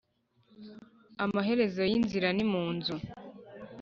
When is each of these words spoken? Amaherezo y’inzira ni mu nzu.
Amaherezo 1.23 1.81
y’inzira 1.91 2.29
ni 2.33 2.45
mu 2.51 2.63
nzu. 2.75 2.95